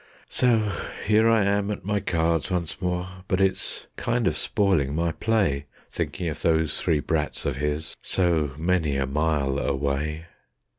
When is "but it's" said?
3.27-3.85